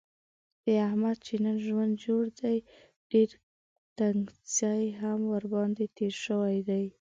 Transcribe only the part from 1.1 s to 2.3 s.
چې نن ژوند جوړ